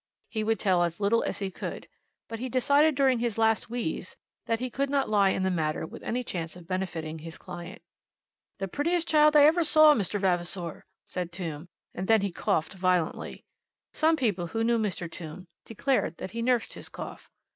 He 0.29 0.43
would 0.43 0.59
tell 0.59 0.81
as 0.81 0.99
little 0.99 1.21
as 1.25 1.37
he 1.37 1.51
could; 1.51 1.87
but 2.27 2.39
he 2.39 2.49
decided 2.49 2.95
during 2.95 3.19
his 3.19 3.37
last 3.37 3.69
wheeze, 3.69 4.17
that 4.47 4.59
he 4.59 4.71
could 4.71 4.89
not 4.89 5.09
lie 5.09 5.29
in 5.29 5.43
the 5.43 5.51
matter 5.51 5.85
with 5.85 6.01
any 6.01 6.23
chance 6.23 6.55
of 6.55 6.67
benefiting 6.67 7.19
his 7.19 7.37
client. 7.37 7.83
"The 8.57 8.67
prettiest 8.67 9.07
child 9.07 9.35
I 9.35 9.43
ever 9.43 9.63
saw, 9.63 9.93
Mr. 9.93 10.19
Vavasor!" 10.19 10.87
said 11.05 11.27
Mr. 11.29 11.33
Tombe, 11.33 11.69
and 11.93 12.07
then 12.07 12.21
he 12.21 12.31
coughed 12.31 12.73
violently. 12.73 13.45
Some 13.93 14.15
people 14.15 14.47
who 14.47 14.63
knew 14.63 14.79
Mr. 14.79 15.07
Tombe 15.07 15.45
declared 15.65 16.17
that 16.17 16.31
he 16.31 16.41
nursed 16.41 16.73
his 16.73 16.89
cough. 16.89 17.29